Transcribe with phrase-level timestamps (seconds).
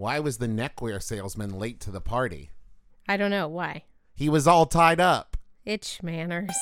[0.00, 2.52] Why was the neckwear salesman late to the party?
[3.06, 3.84] I don't know why.
[4.14, 5.36] He was all tied up.
[5.66, 6.56] Itch manners.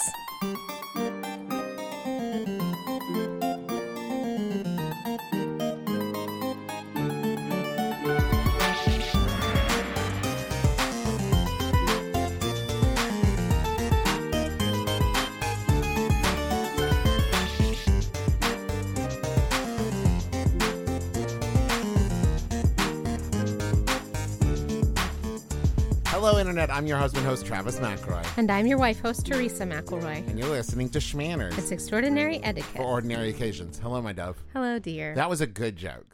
[26.21, 26.68] Hello, Internet.
[26.68, 28.27] I'm your husband, host Travis McElroy.
[28.36, 30.27] And I'm your wife, host Teresa McElroy.
[30.29, 32.74] And you're listening to Shmanners It's extraordinary etiquette.
[32.74, 33.78] for ordinary occasions.
[33.78, 34.36] Hello, my dove.
[34.52, 35.14] Hello, dear.
[35.14, 36.12] That was a good joke.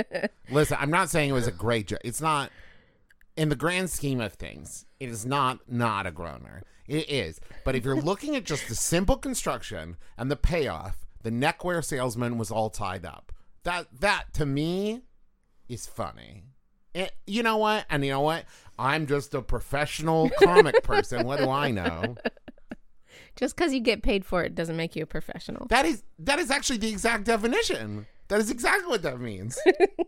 [0.50, 1.98] Listen, I'm not saying it was a great joke.
[2.02, 2.52] It's not,
[3.36, 6.62] in the grand scheme of things, it is not not a groaner.
[6.88, 7.38] It is.
[7.66, 12.38] But if you're looking at just the simple construction and the payoff, the neckwear salesman
[12.38, 13.30] was all tied up.
[13.64, 15.02] That that to me
[15.68, 16.44] is funny.
[16.94, 17.86] It, you know what?
[17.90, 18.44] And you know what?
[18.78, 21.26] I'm just a professional comic person.
[21.26, 22.16] What do I know?
[23.36, 25.66] Just because you get paid for it doesn't make you a professional.
[25.66, 28.06] That is that is actually the exact definition.
[28.28, 29.58] That is exactly what that means.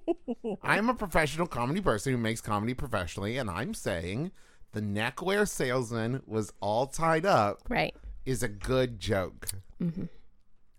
[0.62, 4.30] I'm a professional comedy person who makes comedy professionally, and I'm saying
[4.72, 7.96] the neckwear salesman was all tied up Right.
[8.24, 9.48] is a good joke.
[9.82, 10.04] Mm-hmm.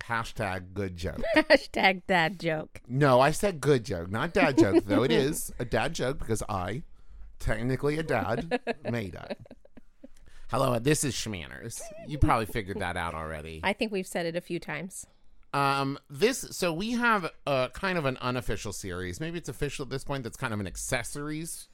[0.07, 1.21] Hashtag good joke.
[1.35, 2.81] Hashtag dad joke.
[2.87, 6.41] No, I said good joke, not dad joke, though it is a dad joke because
[6.47, 6.83] I,
[7.39, 9.37] technically a dad, made it.
[10.49, 11.81] Hello, this is Shmanners.
[12.07, 13.59] You probably figured that out already.
[13.63, 15.05] I think we've said it a few times.
[15.53, 19.19] Um, this so we have a kind of an unofficial series.
[19.19, 20.23] Maybe it's official at this point.
[20.23, 21.67] That's kind of an accessories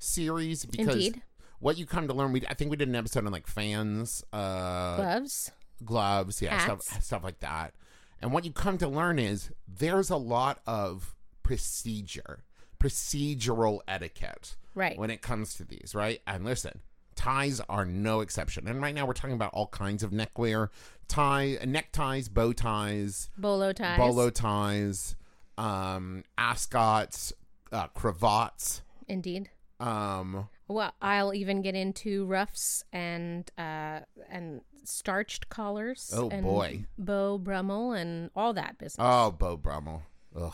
[0.00, 1.22] series because Indeed.
[1.60, 2.32] what you come to learn.
[2.32, 5.52] We I think we did an episode on like fans, uh, Gloves.
[5.84, 7.74] Gloves, yeah, stuff stuff like that.
[8.20, 12.42] And what you come to learn is there's a lot of procedure,
[12.80, 14.98] procedural etiquette Right.
[14.98, 16.20] when it comes to these, right?
[16.26, 16.80] And listen,
[17.14, 18.66] ties are no exception.
[18.68, 20.70] And right now we're talking about all kinds of neckwear,
[21.08, 23.98] tie, neckties, bow ties, Bolo ties.
[23.98, 25.16] bolo ties,
[25.56, 27.32] um, ascots,
[27.72, 28.82] uh, cravats.
[29.08, 29.50] Indeed.
[29.80, 36.12] Um, Well, I'll even get into ruffs and uh, and starched collars.
[36.14, 36.84] Oh, and boy.
[36.98, 38.96] Beau Brummell and all that business.
[38.98, 40.02] oh, Beau Brummell.
[40.36, 40.52] Ugh,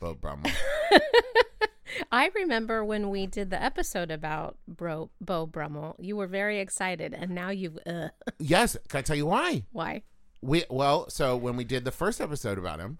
[0.00, 0.50] Beau Brummell.
[2.10, 7.14] I remember when we did the episode about Bro Beau Brummell, you were very excited,
[7.14, 9.64] and now you've uh, yes, can I tell you why?
[9.72, 10.02] why?
[10.42, 12.98] We well, so when we did the first episode about him,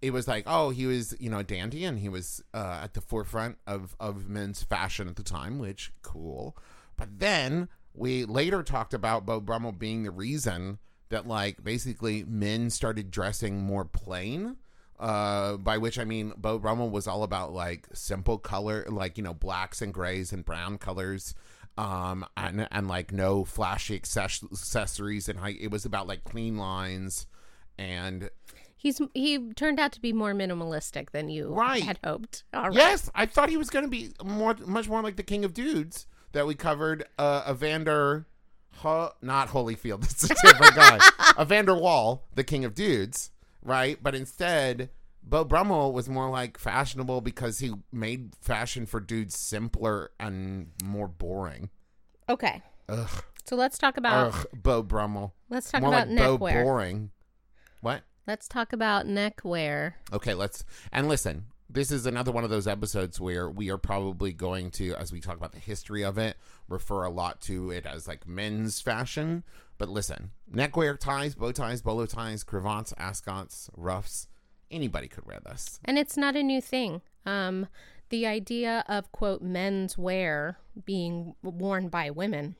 [0.00, 3.00] it was like, oh, he was you know dandy and he was uh, at the
[3.00, 6.56] forefront of of men's fashion at the time, which cool.
[6.96, 12.70] But then we later talked about Beau Brummell being the reason that like basically men
[12.70, 14.56] started dressing more plain.
[14.98, 19.22] Uh, by which I mean Beau Brummell was all about like simple color, like you
[19.22, 21.34] know blacks and grays and brown colors,
[21.76, 26.56] um, and and like no flashy access- accessories and like it was about like clean
[26.58, 27.26] lines
[27.78, 28.28] and
[28.80, 31.82] He's he turned out to be more minimalistic than you Right.
[31.82, 32.44] had hoped.
[32.54, 32.74] All right.
[32.74, 35.52] Yes, I thought he was going to be more, much more like the King of
[35.52, 37.04] Dudes that we covered.
[37.18, 38.26] Uh, Evander,
[38.76, 40.00] Ho- not Holyfield.
[40.02, 40.98] That's a different guy.
[41.40, 43.98] Evander Wall, the King of Dudes, right?
[44.00, 44.90] But instead,
[45.24, 51.08] Beau Brummell was more like fashionable because he made fashion for dudes simpler and more
[51.08, 51.70] boring.
[52.28, 52.62] Okay.
[52.88, 53.10] Ugh,
[53.44, 55.32] So let's talk about ugh, Beau Brummell.
[55.50, 56.62] let's talk more about like Bo neckwear.
[56.64, 57.10] boring.
[57.80, 58.02] What?
[58.28, 59.96] Let's talk about neckwear.
[60.12, 60.62] Okay, let's
[60.92, 61.46] and listen.
[61.70, 65.20] This is another one of those episodes where we are probably going to, as we
[65.20, 66.36] talk about the history of it,
[66.68, 69.44] refer a lot to it as like men's fashion.
[69.78, 74.28] But listen, neckwear, ties, bow ties, bolo ties, cravats, ascots, ruffs,
[74.70, 75.80] anybody could wear this.
[75.86, 77.00] And it's not a new thing.
[77.24, 77.66] Um,
[78.10, 82.56] the idea of quote men's wear being worn by women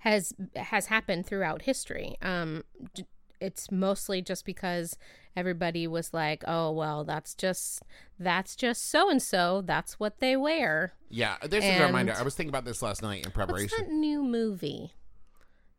[0.00, 2.16] has has happened throughout history.
[2.20, 2.64] Um,
[2.94, 3.04] j-
[3.40, 4.96] it's mostly just because
[5.36, 7.82] everybody was like, "Oh, well, that's just
[8.18, 9.62] that's just so and so.
[9.64, 12.14] That's what they wear." Yeah, this is a reminder.
[12.16, 13.70] I was thinking about this last night in preparation.
[13.70, 14.92] What's that new movie?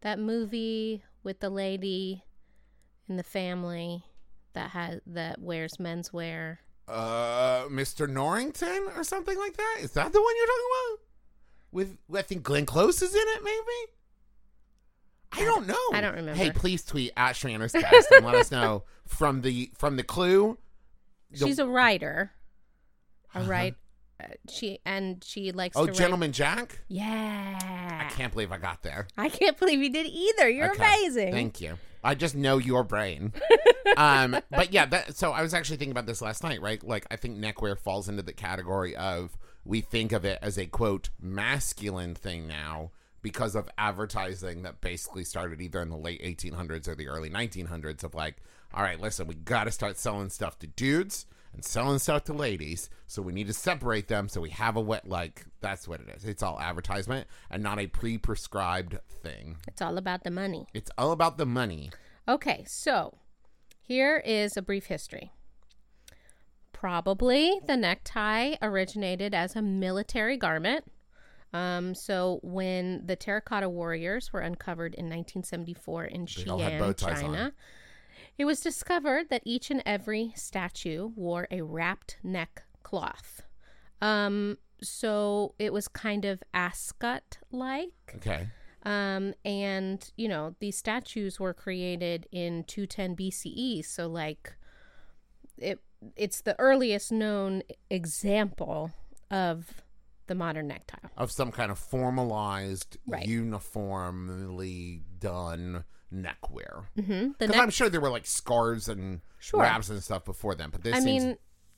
[0.02, 2.24] That movie with the lady
[3.08, 4.04] in the family
[4.54, 6.58] that has that wears menswear.
[6.88, 8.08] Uh, Mr.
[8.08, 9.78] Norrington or something like that.
[9.82, 11.00] Is that the one you're talking about?
[11.72, 13.95] With I think Glenn Close is in it, maybe.
[15.36, 15.76] I don't know.
[15.94, 16.34] I don't remember.
[16.34, 20.58] Hey, please tweet at Shmanners Cast and let us know from the from the clue.
[21.32, 22.32] The- She's a writer.
[23.34, 23.76] A right.
[24.24, 26.80] Uh, she and she likes oh, to write- Gentleman Jack.
[26.88, 27.60] Yeah.
[28.08, 29.08] I can't believe I got there.
[29.18, 30.50] I can't believe you did either.
[30.50, 31.34] You're Okay, amazing.
[31.34, 31.78] Thank you.
[32.04, 33.34] I just know your brain.
[33.98, 36.82] um, but yeah, that, so I was actually thinking about this last night, right?
[36.84, 39.36] Like, I think neckwear falls into the category of
[39.66, 42.92] we think of it as a quote masculine thing now
[43.26, 48.04] because of advertising that basically started either in the late 1800s or the early 1900s
[48.04, 48.36] of like,
[48.72, 52.34] all right, listen, we got to start selling stuff to dudes and selling stuff to
[52.34, 52.88] ladies.
[53.08, 56.10] So we need to separate them so we have a wet, like, that's what it
[56.16, 56.24] is.
[56.24, 59.58] It's all advertisement and not a pre prescribed thing.
[59.68, 60.68] It's all about the money.
[60.76, 61.90] It's all about the money.
[62.28, 63.18] Okay, so
[63.82, 65.32] here is a brief history.
[66.74, 70.86] Probably the necktie originated as a military garment.
[71.56, 76.92] Um, so when the terracotta warriors were uncovered in 1974 in They all had bow
[76.92, 77.52] Xi'an, China, on.
[78.38, 83.44] it was discovered that each and every statue wore a wrapped neck cloth.
[84.02, 87.94] Um, so it was kind of ascot like.
[88.16, 88.48] Okay.
[88.84, 94.58] Um, and you know, these statues were created in 210 BCE, so like
[95.58, 95.80] it
[96.18, 98.92] it's the earliest known example
[99.32, 99.85] of
[100.28, 100.98] the modern necktie.
[101.18, 103.28] Of some kind of formalized, Right.
[103.28, 106.90] uniformly done neckwear.
[106.98, 107.30] Mm-hmm.
[107.38, 109.62] Because neck, I'm sure there were like scarves and Sure.
[109.62, 110.70] wraps and stuff before then.
[110.72, 111.38] But this I seems mean,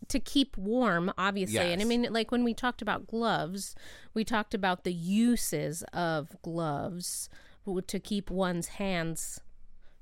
[0.10, 1.58] to keep warm, obviously.
[1.74, 3.76] And I mean, like when we talked about gloves,
[4.14, 7.30] we talked about the uses of gloves
[7.88, 9.42] to keep one's hands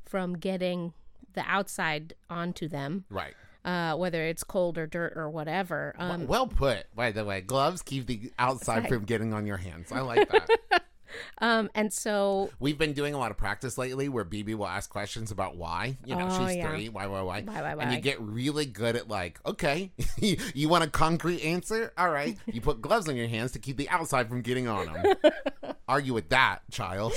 [0.04, 0.94] from getting
[1.34, 3.34] the outside onto them, right.
[3.66, 5.96] Uh, whether it's cold or dirt or whatever.
[5.98, 6.86] Um, well put.
[6.96, 8.90] By the way, gloves keep the outside right.
[8.90, 9.92] from getting on your hands.
[9.92, 10.84] I like that.
[11.40, 14.90] um, and so We've been doing a lot of practice lately where BB will ask
[14.90, 15.98] questions about why.
[16.06, 16.70] You know, Oh, she's yeah.
[16.70, 16.90] three.
[16.90, 17.42] Why, why, why?
[17.42, 17.84] Why, why, why.
[17.84, 21.92] And you get really good at like, okay, you want a concrete answer?
[21.98, 22.38] All right.
[22.46, 25.16] You put gloves on your hands to keep the outside from getting on them.
[25.88, 27.14] Argue with that, child.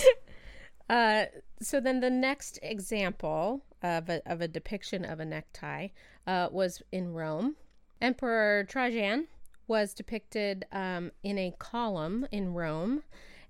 [0.88, 1.26] Uh,
[1.60, 5.88] so then the next example of a, of a depiction of a necktie
[6.28, 7.56] uh, was in Rome.
[8.00, 9.26] Emperor Trajan
[9.66, 13.02] was depicted um, in a column in Rome,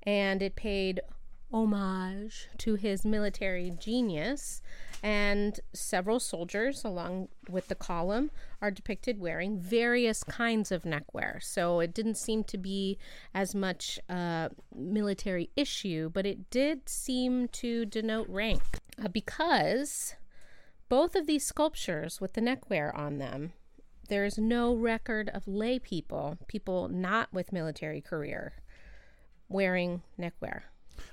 [0.05, 1.01] and it paid
[1.53, 4.63] homage to his military genius.
[5.03, 8.31] And several soldiers, along with the column,
[8.61, 11.39] are depicted wearing various kinds of neckwear.
[11.41, 12.99] So it didn't seem to be
[13.33, 18.63] as much a military issue, but it did seem to denote rank
[19.03, 20.17] uh, because
[20.89, 23.53] both of these sculptures with the neckwear on them,
[24.09, 28.55] there is no record of lay people, people not with military career,
[29.49, 30.65] wearing neckwear.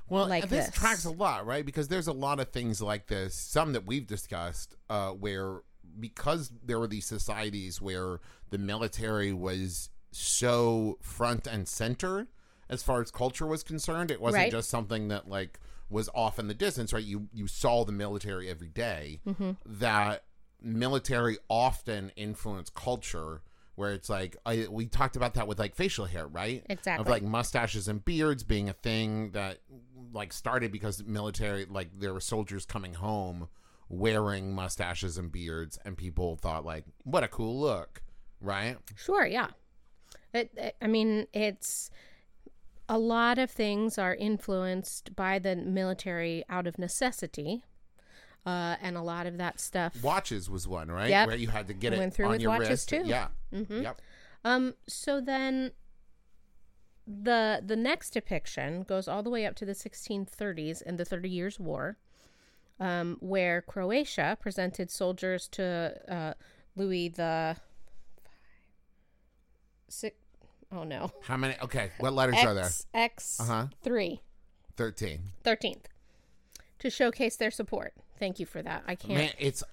[0.09, 0.75] Well, like this, this.
[0.75, 1.65] tracks a lot, right?
[1.65, 5.61] Because there's a lot of things like this, some that we've discussed, uh, where
[5.99, 8.19] because there were these societies where
[8.49, 12.27] the military was so front and center
[12.69, 14.51] as far as culture was concerned, it wasn't Right.
[14.51, 15.59] just something that like
[15.89, 17.03] was off in the distance, right?
[17.03, 19.19] You you saw the military every day.
[19.27, 19.51] Mm-hmm.
[19.65, 20.23] That
[20.61, 23.41] military often influenced culture.
[23.75, 26.65] Where it's like I, we talked about that with like facial hair, right?
[26.69, 27.01] Exactly.
[27.01, 29.59] Of like mustaches and beards being a thing that
[30.13, 33.49] like started because military like there were soldiers coming home
[33.89, 38.01] wearing mustaches and beards and people thought like what a cool look
[38.39, 39.47] right Sure, yeah.
[40.33, 41.91] It, it- I mean, it's
[42.87, 47.63] a lot of things are influenced by the military out of necessity.
[48.45, 50.03] Uh, and a lot of that stuff.
[50.03, 51.27] watches was one right Yep.
[51.29, 53.01] where you had to get it Went through on with your watches, wrist too.
[53.05, 53.81] yeah Mhm.
[53.81, 53.99] yep
[54.43, 55.71] Um, so then
[57.07, 61.29] the the next depiction goes all the way up to the 1630s and the Thirty
[61.29, 61.97] Years' War,
[62.79, 66.33] um, where Croatia presented soldiers to uh,
[66.75, 67.57] Louis the
[69.87, 70.15] six.
[70.75, 73.67] Oh no, how many okay what letters are there X X Uh-huh.
[73.81, 74.21] three
[74.77, 75.85] 13 13th
[76.79, 77.93] to showcase their support.
[78.19, 78.83] Thank you for that.
[78.87, 79.13] I can't.
[79.13, 79.63] man it's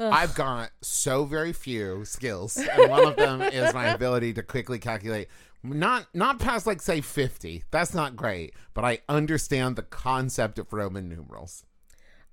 [0.00, 4.78] I've got so very few skills, and one of them is my ability to quickly
[4.78, 5.28] calculate.
[5.62, 7.64] Not not past like say fifty.
[7.70, 11.64] That's not great, but I understand the concept of Roman numerals.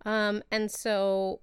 [0.06, 1.42] Um, and so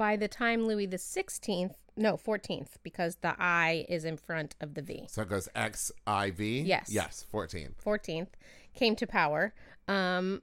[0.00, 4.72] by the time Louis the 16th, no, 14th, because the I is in front of
[4.72, 5.04] the V.
[5.10, 6.62] So it goes X I V.
[6.62, 6.88] Yes.
[6.90, 7.74] Yes, fourteen.
[7.84, 8.28] 14th
[8.74, 9.52] came to power.
[9.88, 10.40] Um,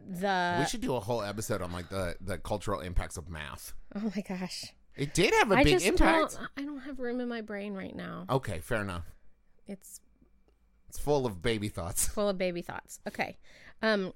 [0.00, 3.74] the we should do a whole episode on like the the cultural impacts of math.
[3.94, 6.34] oh my gosh, It did have a I big impact.
[6.38, 6.48] don't.
[6.56, 8.26] I don't have room in my brain right now.
[8.28, 9.04] Okay, fair enough.
[9.68, 10.00] It's
[10.88, 12.08] It's full of baby thoughts.
[12.08, 12.98] full of baby thoughts.
[13.06, 13.38] Okay,
[13.82, 14.12] um,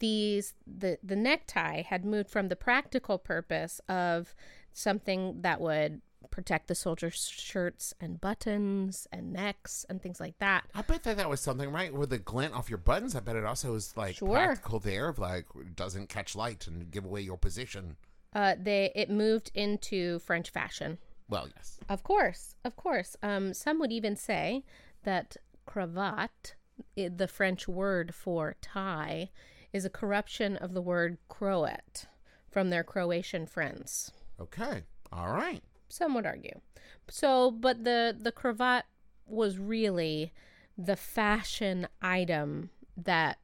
[0.00, 4.34] these the the necktie had moved from the practical purpose of
[4.72, 6.00] something that would
[6.30, 10.64] protect the soldiers' shirts and buttons and necks and things like that.
[10.74, 11.92] I bet that that was something, right?
[11.92, 14.28] With the glint off your buttons, I bet it also was like Sure.
[14.34, 17.96] practical there of like doesn't catch light and give away your position.
[18.32, 20.98] Uh, they it moved into French fashion.
[21.28, 21.80] Well, yes.
[21.88, 23.16] Of course, of course.
[23.22, 24.64] Um, some would even say
[25.04, 25.36] that
[25.66, 26.54] cravat,
[26.96, 29.30] the French word for tie,
[29.72, 32.06] is a corruption of the word croat
[32.50, 34.10] from their Croatian friends.
[34.40, 34.82] Okay.
[35.12, 35.62] All right.
[35.88, 36.60] Some would argue.
[37.08, 38.84] So, but the the cravat
[39.26, 40.32] was really
[40.76, 43.38] the fashion item that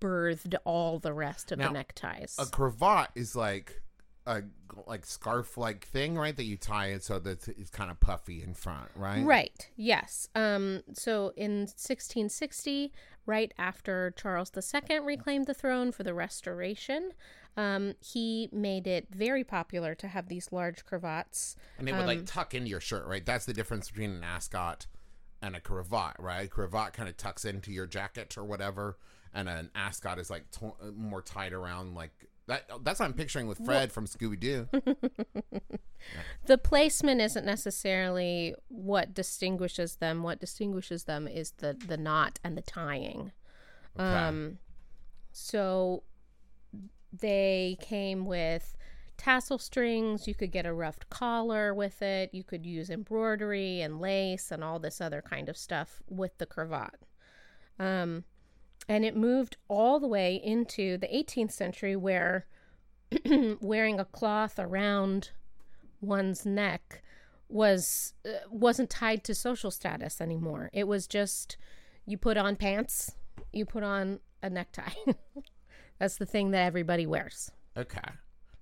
[0.00, 2.36] birthed all the rest of Now, the neckties.
[2.38, 3.82] A cravat is like
[4.26, 4.42] a
[4.86, 6.36] like scarf like thing, right?
[6.36, 9.24] That you tie it so that it's kind of puffy in front, right?
[9.24, 9.70] Right.
[9.76, 10.28] Yes.
[10.34, 10.82] Um.
[10.92, 12.92] So in 1660,
[13.26, 17.12] right after Charles II reclaimed the throne for the Restoration,
[17.56, 21.56] um, he made it very popular to have these large cravats.
[21.78, 23.24] And it would Um, like tuck into your shirt, right?
[23.24, 24.86] That's the difference between an ascot
[25.40, 26.48] and a cravat, right?
[26.48, 28.96] Cravat kind of tucks into your jacket or whatever,
[29.34, 32.68] and an ascot is like to- more tied around like that.
[32.82, 34.68] That's what I'm picturing with Fred from Scooby Doo.
[36.46, 40.22] The placement isn't necessarily what distinguishes them.
[40.22, 43.32] What distinguishes them is the the knot and the tying.
[43.98, 44.04] Okay.
[44.04, 44.58] Um,
[45.30, 46.02] so
[47.12, 48.76] they came with
[49.16, 50.26] tassel strings.
[50.26, 52.30] You could get a ruffed collar with it.
[52.32, 56.46] You could use embroidery and lace and all this other kind of stuff with the
[56.46, 56.94] cravat.
[57.78, 58.24] Um,
[58.88, 62.46] and it moved all the way into the 18th century where
[63.60, 65.30] wearing a cloth around
[66.00, 67.02] one's neck
[67.48, 70.70] was uh, wasn't tied to social status anymore.
[70.72, 71.56] It was just
[72.06, 73.12] you put on pants,
[73.52, 74.94] you put on a necktie.
[75.98, 77.50] That's the thing that everybody wears.
[77.76, 78.00] Okay.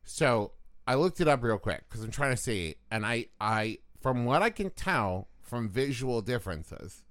[0.05, 0.53] So
[0.87, 4.25] I looked it up real quick because I'm trying to see, and I, I, from
[4.25, 7.03] what I can tell from visual differences,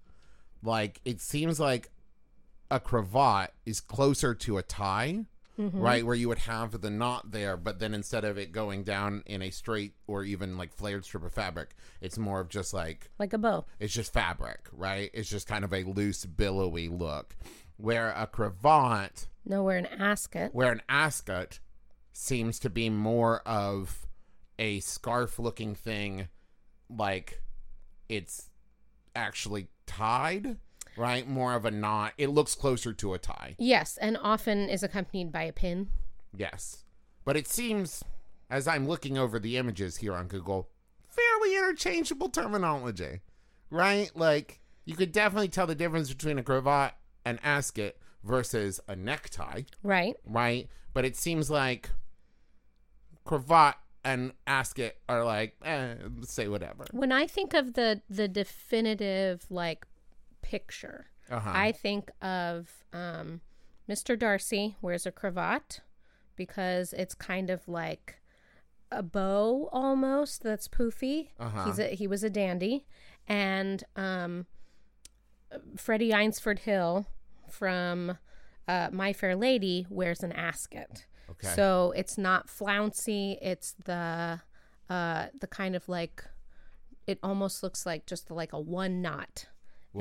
[0.61, 1.89] like it seems like
[2.71, 5.25] a cravat is closer to a tie,
[5.59, 5.79] mm-hmm.
[5.79, 6.05] right?
[6.05, 9.41] Where you would have the knot there, but then instead of it going down in
[9.41, 13.33] a straight or even like flared strip of fabric, it's more of just like Like
[13.33, 13.65] a bow.
[13.79, 15.09] it's just fabric, right?
[15.13, 17.35] It's just kind of a loose, billowy look.
[17.77, 20.53] Where a cravat No, we're an ascot.
[20.53, 21.59] where an ascot
[22.11, 24.05] seems to be more of
[24.57, 26.27] a scarf looking thing
[26.89, 27.41] like
[28.09, 28.49] it's
[29.15, 30.57] actually tied
[30.99, 34.83] right more of a knot it looks closer to a tie Yes, and often is
[34.83, 35.89] accompanied by a pin.
[36.35, 36.83] yes
[37.25, 38.03] but it seems
[38.49, 40.69] as i'm looking over the images here on google
[41.09, 43.21] fairly interchangeable terminology
[43.69, 46.93] right like you could definitely tell the difference between a cravat
[47.25, 50.15] and ascot versus a necktie Right.
[50.25, 50.67] right?
[50.93, 51.89] But it seems like
[53.23, 56.85] cravat and ascot are like, eh, say whatever.
[56.91, 59.85] When I think of the the definitive like
[60.49, 61.51] picture, Uh-huh.
[61.53, 63.41] I think of um,
[63.87, 64.17] Mr.
[64.17, 65.81] Darcy wears a cravat
[66.35, 68.19] because it's kind of like
[68.91, 71.29] a bow almost that's poofy.
[71.39, 71.65] Uh-huh.
[71.65, 72.85] He's a, he was a dandy,
[73.27, 74.47] and um,
[75.77, 77.05] Freddie Eynsford Hill
[77.47, 78.17] from
[78.67, 81.05] uh, My Fair Lady wears an ascot.
[81.29, 81.47] Okay.
[81.55, 83.37] So it's not flouncy.
[83.41, 84.41] It's the
[84.89, 86.23] uh, the kind of like
[87.05, 89.45] it almost looks like just like a one knot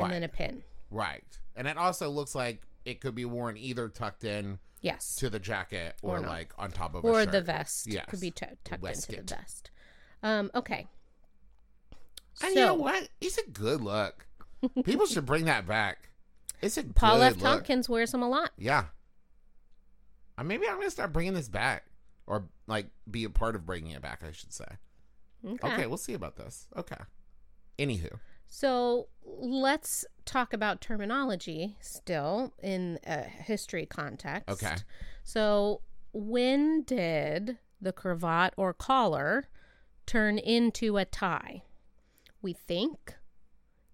[0.04, 0.62] and then a pin.
[0.90, 1.24] right.
[1.56, 5.16] And it also looks like it could be worn either tucked in Yes.
[5.16, 7.32] to the jacket or, Or like on top of or a shirt.
[7.32, 8.06] the vest Yes.
[8.08, 9.70] could be tu- tucked into the vest.
[10.22, 10.86] Um, okay.
[12.42, 13.08] And so you know what?
[13.20, 14.26] It's a good look.
[14.84, 16.10] People should bring that back.
[16.62, 17.32] It's a Paul good F.
[17.34, 17.42] look.
[17.42, 18.50] Tompkins wears them a lot.
[18.56, 18.86] Yeah.
[20.36, 21.86] Uh, maybe I'm gonna start bringing this back,
[22.26, 24.22] or like be a part of bringing it back.
[24.26, 24.66] I should say.
[25.44, 25.72] Okay.
[25.72, 26.66] Okay, we'll see about this.
[26.76, 26.96] Okay.
[27.78, 34.48] Anywho, So let's talk about terminology still in a history context.
[34.48, 34.76] Okay.
[35.24, 39.48] So when did the cravat or collar
[40.06, 41.62] turn into a tie?
[42.40, 43.14] We think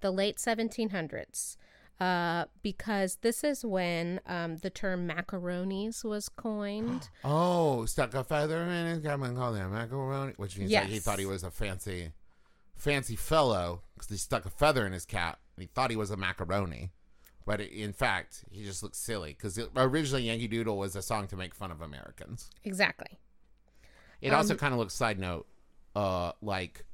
[0.00, 1.56] the late 1700s.
[2.00, 7.08] Uh, because this is when um, the term macaronis was coined.
[7.25, 10.99] Oh, stuck a feather in his cap and called him macaroni, which means like he
[10.99, 12.11] thought he was a fancy,
[12.76, 16.11] fancy fellow because he stuck a feather in his cap and he thought he was
[16.11, 16.90] a macaroni,
[17.47, 21.37] but in fact he just looks silly because originally Yankee Doodle was a song to
[21.37, 22.50] make fun of Americans.
[22.64, 23.19] exactly.
[24.21, 25.47] It Um, also kind of looks side note,
[25.95, 26.85] uh, like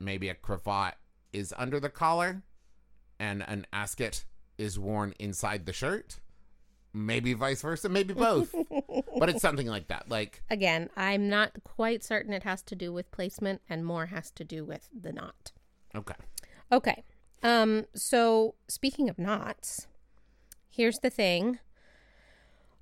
[0.00, 0.94] maybe a cravat
[1.32, 2.42] is under the collar,
[3.18, 4.24] and an ascot
[4.56, 6.20] is worn inside the shirt.
[6.98, 8.54] Maybe vice versa, maybe both.
[9.18, 10.08] but it's something like that.
[10.08, 14.30] Like Again, I'm not quite certain it has to do with placement and more has
[14.32, 15.52] to do with the knot.
[15.94, 16.14] okay.
[16.70, 17.04] Okay.
[17.42, 19.86] Um so speaking of knots,
[20.68, 21.58] here's the thing.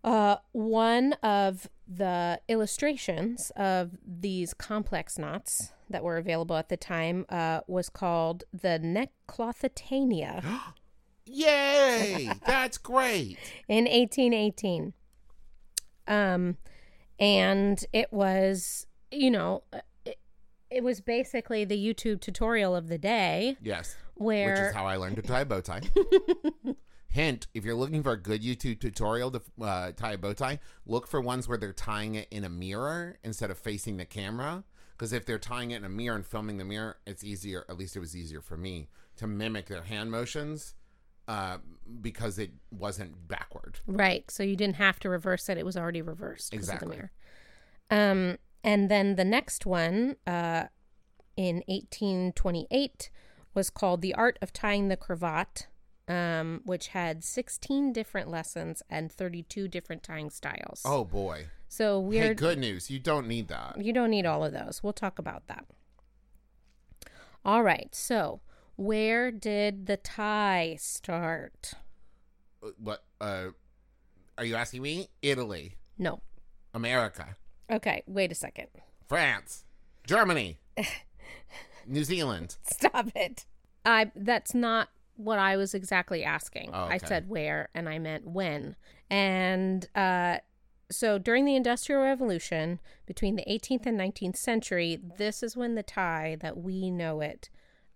[0.03, 7.25] Uh one of the illustrations of these complex knots that were available at the time
[7.29, 8.81] uh, was called the
[9.29, 10.43] Neckclothitania
[11.27, 12.31] Yay!
[12.47, 13.39] That's great.
[13.69, 14.93] in 1818.
[16.09, 16.57] Um,
[17.19, 19.65] and it was, you know,
[20.05, 20.19] it,
[20.71, 23.97] it was basically the YouTube tutorial of the day Yes.
[24.15, 25.83] Which where is how I learned to tie a bow tie.
[27.09, 30.59] Hint: If you're looking for a good YouTube tutorial to uh, tie a bow tie,
[30.87, 34.65] look for ones where they're tying it in a mirror instead of facing the camera.
[34.93, 37.67] Because if they're tying it in a mirror and filming the mirror, it's easier.
[37.69, 40.75] At least it was easier for me to mimic their hand motions
[41.29, 41.59] uh,
[42.01, 43.81] because it wasn't backward.
[43.87, 44.31] Right.
[44.31, 45.59] So you didn't have to reverse it.
[45.59, 46.53] It was already reversed.
[46.55, 47.01] Exactly.
[47.91, 50.65] Um, and then the next one uh,
[51.37, 53.11] in 1828
[53.55, 55.69] was called The Art of Tying the Cravat,
[56.09, 60.83] um, which had 16 different lessons and 32 different tying styles.
[60.85, 61.47] Oh boy!
[61.69, 62.91] So Hey, we're good news.
[62.91, 63.83] You don't need that.
[63.83, 64.83] you don't need all of those.
[64.83, 65.65] We'll talk about that.
[67.45, 67.95] All right.
[67.95, 68.41] So
[68.77, 71.75] where did the tie start?
[72.63, 73.05] Uh, What?
[73.21, 73.49] Uh,
[74.39, 75.09] are you asking me?
[75.23, 76.21] Italy, No.
[76.75, 77.37] America,
[77.71, 78.03] Okay.
[78.07, 78.69] Wait a second.
[79.09, 79.65] France,
[80.07, 80.59] Germany,
[81.87, 82.57] New Zealand.
[82.65, 83.47] Stop it.
[83.85, 86.71] I that's not what I was exactly asking.
[86.73, 88.77] Oh, I said where and I meant when.
[89.11, 90.39] And uh
[90.91, 95.83] so during the Industrial Revolution, between the 18th and 19th century, this is when the
[95.83, 97.49] tie that we know it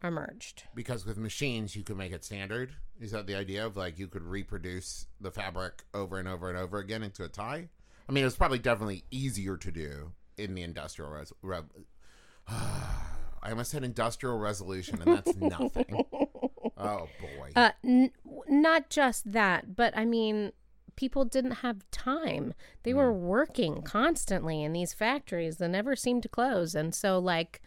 [0.03, 0.65] emerged.
[0.75, 4.07] because with machines you could make it standard is that the idea of like you
[4.09, 7.69] could reproduce the fabric over and over and over again into a tie
[8.09, 11.65] i mean it was probably definitely easier to do in the industrial res- rev-
[12.49, 16.05] i almost said industrial resolution and that's nothing
[16.77, 18.11] oh boy Uh n-
[18.49, 20.53] not just that, but I mean
[20.97, 22.53] people didn't have time.
[22.83, 26.75] They were working constantly in these factories that never seemed to close.
[26.75, 27.63] And so like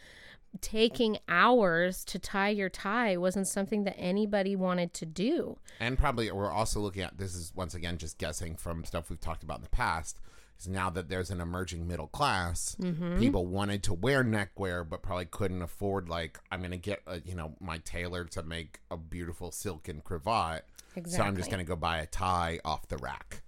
[0.62, 5.58] taking hours to tie your tie wasn't something that anybody wanted to do.
[5.80, 9.20] and probably we're also looking at this is once again just guessing from stuff we've
[9.20, 10.20] talked about in the past
[10.60, 13.20] is now that there's an emerging middle class mm-hmm.
[13.20, 17.36] people wanted to wear neckwear but probably couldn't afford like i'm gonna get a, you
[17.36, 20.66] know my tailor to make a beautiful silken cravat.
[21.08, 23.42] So i'm just gonna go buy a tie off the rack.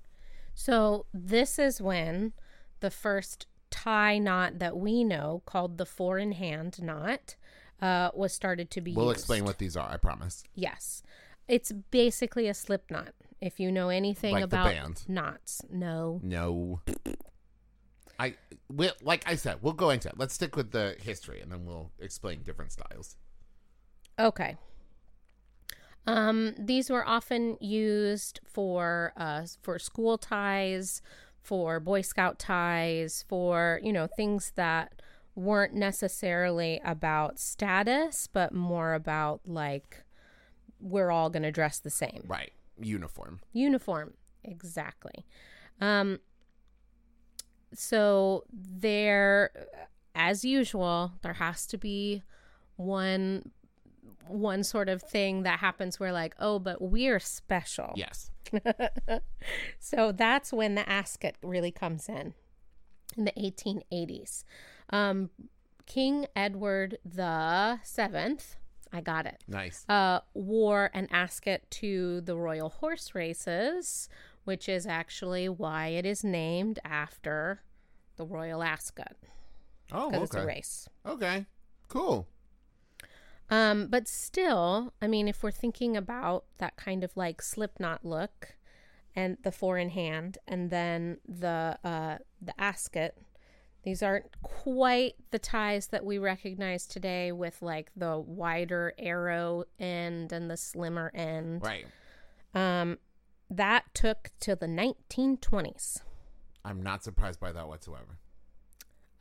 [0.55, 2.33] So this is when
[2.79, 7.35] the first tie knot that we know, called the four in hand knot,
[7.81, 9.17] uh, was started to be we'll used.
[9.19, 11.03] explain what these are i promise Yes,
[11.47, 13.13] it's basically a slip knot.
[13.41, 16.19] If you know anything Like about knots, no.
[16.23, 16.79] no
[18.17, 18.33] i
[18.69, 21.65] we, like i said we'll go into it let's stick with the history and then
[21.65, 23.17] we'll explain different styles
[24.17, 24.55] Okay.
[26.07, 31.01] Um, these were often used for uh, for school ties,
[31.45, 35.01] for Boy Scout ties, for you know things that
[35.35, 40.03] weren't necessarily about status, but more about like
[40.79, 42.23] we're all going to dress the same.
[42.27, 45.25] right uniform Uniform, exactly.
[45.79, 46.19] Um,
[47.73, 49.51] so there,
[50.13, 52.23] as usual, there has to be
[52.77, 53.51] one
[54.27, 57.93] one sort of thing that happens where like, oh, but we're special.
[57.95, 58.31] yes
[59.79, 62.33] So that's when the ascot really comes in
[63.17, 64.43] in the 1880s.
[64.89, 65.29] Um,
[65.85, 68.55] King Edward the Seventh,
[68.91, 74.09] I got it nice uh, wore an ascot to the royal horse races,
[74.45, 77.61] which is actually why it is named after
[78.15, 79.15] the royal ascot
[79.91, 80.89] oh because it's a okay race.
[81.05, 81.45] okay
[81.89, 82.27] cool
[83.49, 88.55] Um, but still, I mean, if we're thinking about that kind of like slipknot look,
[89.15, 93.11] and the four in hand, and then the uh, the ascot,
[93.83, 100.31] these aren't quite the ties that we recognize today with like the wider arrow end
[100.33, 101.61] and the slimmer end.
[101.63, 101.85] right
[102.55, 102.97] Um,
[103.49, 105.99] that took to the 1920s.
[106.65, 108.17] i'm not surprised by that whatsoever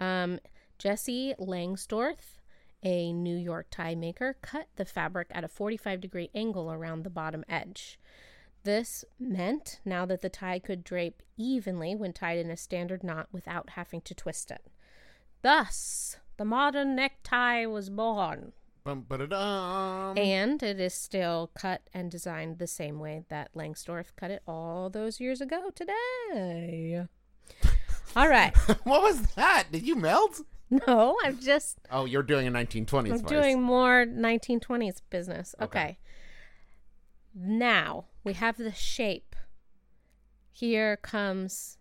[0.01, 0.41] Um,
[0.79, 2.41] Jesse Langsdorf,
[2.85, 7.11] a New York tie maker, cut the fabric at a 45 degree angle around the
[7.11, 7.99] bottom edge.
[8.63, 13.29] This meant now that the tie could drape evenly when tied in a standard knot
[13.33, 14.67] without having to twist it.
[15.43, 18.53] Thus, the modern necktie was born.
[20.17, 24.91] And it is still cut and designed the same way that Langsdorf cut it all
[24.91, 27.07] those years ago today.
[28.17, 28.55] All right.
[28.85, 29.65] what was that?
[29.73, 30.43] Did you melt?
[30.87, 33.29] No, I'm just Oh, you're doing a 1920s I'm voice.
[33.29, 35.55] doing more 1920s business.
[35.61, 35.65] Okay.
[35.81, 35.99] Okay.
[37.35, 39.35] Now we have the shape.
[40.53, 41.79] Here comes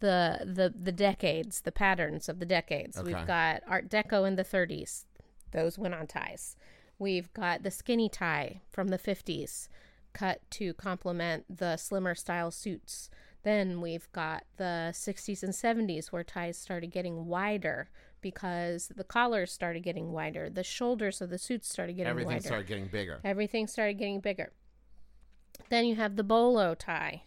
[0.00, 2.96] the the the decades, the patterns of the decades.
[2.98, 3.14] Okay.
[3.14, 5.04] We've got Art Deco in the 30s.
[5.52, 6.56] Those went on ties.
[6.98, 9.68] We've got the skinny tie from the 50s,
[10.12, 13.10] cut to complement the slimmer style suits.
[13.42, 17.88] Then we've got the 60s and 70s where ties started getting wider
[18.20, 22.20] because the collars started getting wider, the shoulders of the suits started getting wider.
[22.20, 22.46] Everything wider.
[22.46, 23.20] started getting bigger.
[23.24, 24.52] Everything started getting bigger.
[25.70, 27.24] Then you have the bolo tie,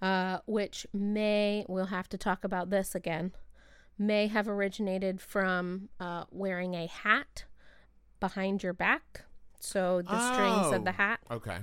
[0.00, 3.32] uh, which may, we'll have to talk about this again,
[3.98, 7.44] may have originated from uh, wearing a hat
[8.18, 9.22] behind your back.
[9.60, 10.94] So the strings of the Oh.
[10.94, 11.20] hat.
[11.30, 11.58] Okay.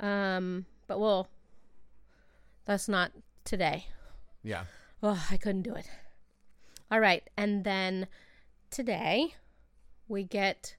[0.00, 1.28] Um, but well,
[2.64, 3.12] that's not
[3.44, 3.86] today.
[4.42, 4.64] Yeah.
[5.02, 5.86] Oh, I couldn't do it.
[6.90, 7.28] All right.
[7.36, 8.06] And then
[8.70, 9.34] today
[10.08, 10.76] we get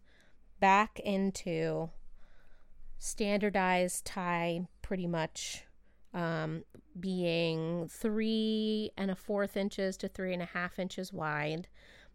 [0.60, 1.90] back into
[2.98, 5.64] standardized tie pretty much
[6.14, 6.64] um,
[7.00, 11.68] being three and a fourth inches to three and a half inches wide.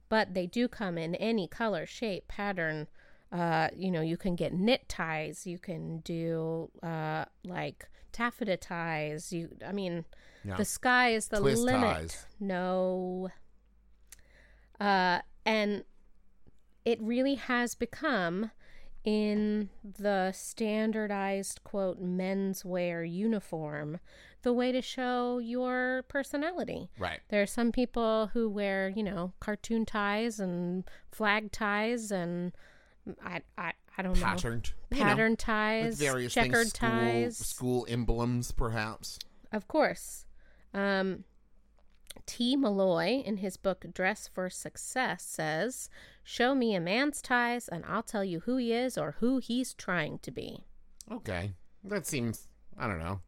[0.09, 2.89] But they do come in any color, shape, pattern.
[3.31, 5.47] Uh, you know, you can get knit ties.
[5.47, 9.33] You can do uh, like taffeta ties.
[9.33, 10.05] You, I mean,
[10.45, 10.57] Yeah.
[10.57, 11.81] the sky is the Twist limit.
[11.97, 12.27] ties.
[12.39, 13.31] No.
[14.79, 15.85] Uh, and
[16.85, 18.51] it really has become
[19.05, 23.99] in the standardized quote menswear uniform
[24.43, 26.89] the way to show your personality.
[26.99, 27.21] Right.
[27.29, 32.53] There are some people who wear, you know, cartoon ties and flag ties and
[33.23, 34.25] I I, I don't know.
[34.25, 34.73] Patterned.
[34.91, 37.37] know, ties, with various checkered things, school, ties.
[37.37, 39.19] school emblems, perhaps.
[39.53, 40.25] Of course.
[40.73, 41.25] Um,
[42.27, 42.57] T.
[42.57, 45.91] Molloy, in his book Dress for Success, says,
[46.23, 49.75] Show me a man's ties, and I'll tell you who he is or who he's
[49.75, 50.65] trying to be.
[51.11, 51.53] Okay.
[51.85, 52.49] That seems,
[52.79, 53.21] I don't know,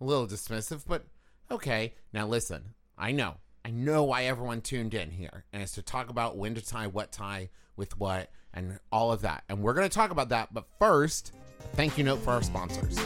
[0.00, 1.06] a little dismissive, but
[1.50, 1.94] okay.
[2.12, 3.36] Now listen, I know.
[3.64, 6.86] I know why everyone tuned in here, and it's to talk about when to tie
[6.86, 9.44] what tie with what and all of that.
[9.48, 11.32] And we're going to talk about that, but first,
[11.74, 12.96] thank you note for our sponsors.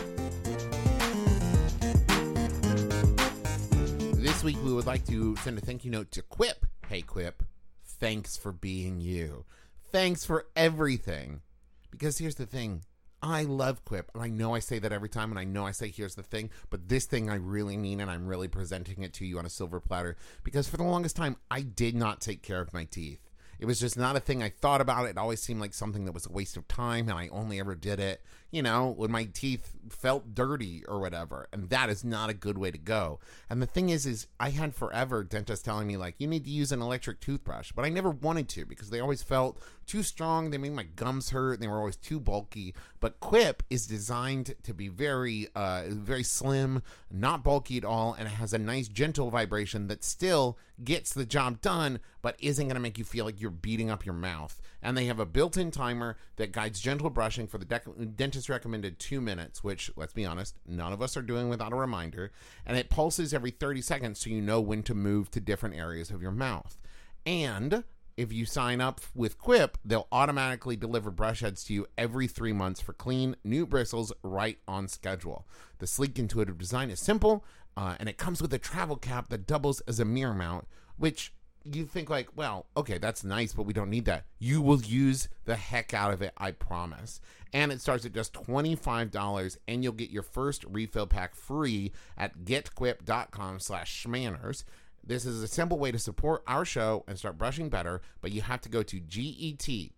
[4.19, 6.67] This week, we would like to send a thank you note to Quip.
[6.89, 7.43] Hey, Quip,
[7.85, 9.45] thanks for being you.
[9.93, 11.43] Thanks for everything.
[11.91, 12.83] Because here's the thing
[13.23, 15.71] I love Quip, and I know I say that every time, and I know I
[15.71, 19.15] say here's the thing, but this thing I really mean, and I'm really presenting it
[19.15, 20.19] to you on a silver platter.
[20.43, 23.24] Because for the longest time, I did not take care of my teeth.
[23.65, 25.07] It was just not a thing I thought about.
[25.07, 27.75] It always seemed like something that was a waste of time, and I only ever
[27.75, 28.23] did it,
[28.55, 31.49] you know, when my teeth felt dirty or whatever.
[31.53, 33.19] And that is not a good way to go.
[33.51, 36.51] And the thing is, is I had forever dentists telling me like you need to
[36.51, 40.51] use an electric toothbrush, but I never wanted to because they always felt too strong.
[40.51, 41.61] They made my gums hurt.
[41.61, 42.75] They were always too bulky.
[43.01, 48.27] But Quip is designed to be very, uh, very slim, not bulky at all, and
[48.27, 52.75] it has a nice gentle vibration that still gets the job done, but isn't going
[52.75, 54.61] to make you feel like you're beating up your mouth.
[54.83, 58.99] And they have a built-in timer that guides gentle brushing for the dec- dentist recommended
[58.99, 62.33] two minutes, which, let's be honest, none of us are doing without a reminder.
[62.67, 66.11] And it pulses every 30 seconds so you know when to move to different areas
[66.11, 66.79] of your mouth.
[67.27, 67.85] And
[68.17, 72.53] if you sign up with Quip, they'll automatically deliver brush heads to you every three
[72.53, 75.47] months for clean, new bristles right on schedule.
[75.79, 77.45] The sleek, intuitive design is simple,
[77.77, 81.33] uh, and it comes with a travel cap that doubles as a mirror mount, which
[81.73, 84.25] you think like, well, okay, that's nice, but we don't need that.
[84.39, 87.21] You will use the heck out of it, I promise.
[87.53, 92.45] And it starts at just $25, and you'll get your first refill pack free at
[92.45, 94.65] getquip.com slash shmanners.
[95.07, 98.41] This is a simple way to support our show and start brushing better, but you
[98.41, 99.91] have to go to getquip.com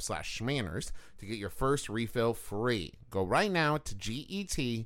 [0.00, 2.92] slash shmanners to get your first refill free.
[3.10, 4.84] Go right now to getquip,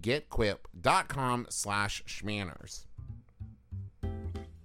[0.00, 2.84] getquip.com slash shmanners.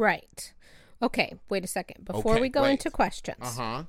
[0.00, 0.54] Right.
[1.02, 2.06] Okay, wait a second.
[2.06, 2.72] Before Okay, we go wait.
[2.72, 3.82] into questions, Uh huh.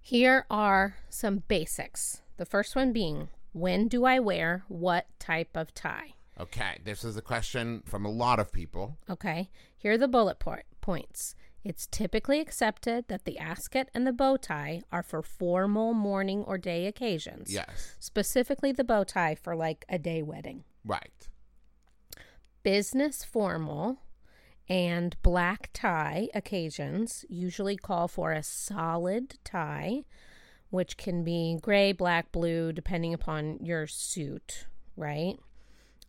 [0.00, 2.20] here are some basics.
[2.36, 6.14] The first one being when do I wear what type of tie?
[6.38, 8.96] Okay, this is a question from a lot of people.
[9.08, 11.34] Okay, here are the bullet po- points.
[11.64, 16.58] It's typically accepted that the ascot and the bow tie are for formal morning or
[16.58, 17.52] day occasions.
[17.52, 20.64] Yes, Specifically, the bow tie for like a day wedding.
[20.84, 21.28] right.
[22.64, 23.98] Business formal
[24.68, 30.04] and black tie occasions usually call for a solid tie,
[30.70, 35.38] which can be gray, black, blue, depending upon your suit, right?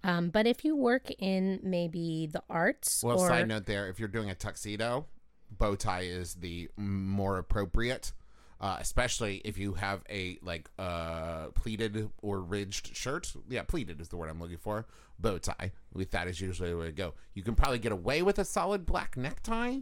[0.03, 3.99] Um, but if you work in maybe the arts Well, or side note there, if
[3.99, 5.05] you're doing a tuxedo,
[5.51, 8.13] bow tie is the more appropriate,
[8.61, 13.31] uh, especially if you have a like uh, pleated or ridged shirt.
[13.49, 14.85] Yeah, pleated is the word I'm looking for.
[15.17, 15.71] Bow tie.
[15.93, 17.13] With that is usually the way to go.
[17.33, 19.79] You can probably get away with a solid black necktie,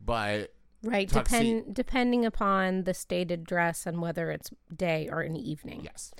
[0.00, 5.36] but right, tuxi- depend depending upon the stated dress and whether it's day or an
[5.36, 5.80] evening.
[5.84, 6.12] yes,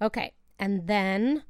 [0.00, 0.32] Okay.
[0.58, 1.42] And then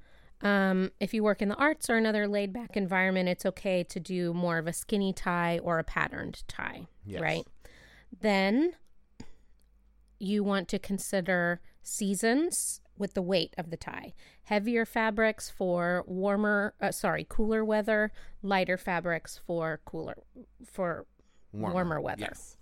[0.42, 4.00] um, if you work in the arts or another laid back environment, it's okay to
[4.00, 7.20] do more of a skinny tie or a patterned tie, Yes.
[7.22, 7.46] right?
[8.20, 8.72] Then
[10.18, 14.14] you want to consider seasons with the weight of the tie.
[14.44, 20.16] Heavier fabrics for warmer, uh, sorry, cooler weather, lighter fabrics for cooler,
[20.64, 21.07] for
[21.52, 22.29] warmer, weather.
[22.29, 22.57] Yes.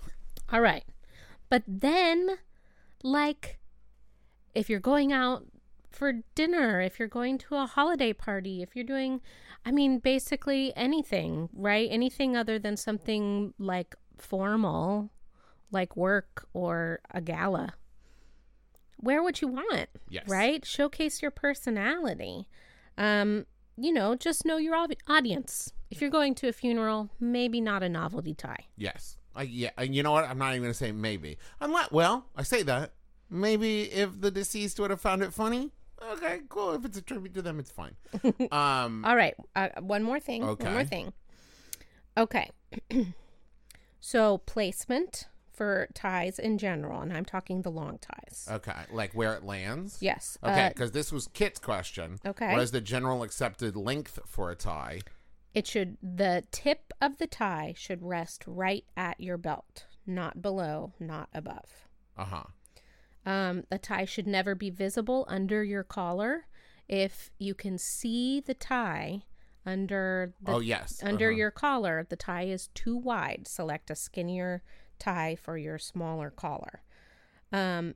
[0.52, 0.84] All right.
[1.48, 2.38] But then,
[3.02, 3.58] like,
[4.54, 5.44] if you're going out
[5.90, 9.20] for dinner, if you're going to a holiday party, if you're doing,
[9.64, 11.88] I mean, basically anything, right?
[11.90, 15.10] Anything other than something like formal,
[15.70, 17.74] like work or a gala.
[19.00, 20.28] Wear what you want, Yes.
[20.28, 20.64] right?
[20.64, 22.46] Showcase your personality.
[22.98, 24.74] Um, you know, just know your
[25.08, 25.72] audience.
[25.90, 28.66] If you're going to a funeral, maybe not a novelty tie.
[28.76, 29.16] Yes.
[29.34, 29.70] I, yeah.
[29.78, 30.24] and You know what?
[30.24, 31.38] I'm not even going to say maybe.
[31.60, 32.92] Unless, well, I say that.
[33.30, 35.70] Maybe if the deceased would have found it funny.
[36.12, 36.74] Okay, cool.
[36.74, 37.94] If it's a tribute to them, it's fine.
[38.52, 39.34] Um, All right.
[39.56, 40.44] Uh, one more thing.
[40.46, 41.12] One more thing.
[42.18, 42.50] Okay.
[44.00, 45.26] so placement
[45.60, 48.48] for ties in general, and I'm talking the long ties.
[48.50, 49.98] okay, like where it lands.
[50.00, 50.38] yes.
[50.42, 52.18] Okay, uh, because this was Kit's question.
[52.24, 52.50] Okay.
[52.50, 55.00] What is the general accepted length for a tie?
[55.52, 60.94] it should the tip of the tie should rest right at your belt, not below,
[60.98, 61.88] not above.
[62.16, 62.44] Uh huh.
[63.26, 66.46] Um, the tie should never be visible under your collar.
[66.88, 69.24] If you can see the tie
[69.66, 71.02] under the Oh yes.
[71.02, 71.36] under uh-huh.
[71.36, 73.46] your collar, the tie is too wide.
[73.46, 74.62] Select a skinnier
[75.00, 76.82] tie for your smaller collar.
[77.52, 77.94] Um,